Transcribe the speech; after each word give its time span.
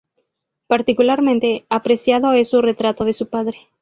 Particularmente 0.65 1.67
apreciado 1.69 2.31
es 2.33 2.49
su 2.49 2.59
retrato 2.63 3.05
de 3.05 3.13
su 3.13 3.29
padre. 3.29 3.67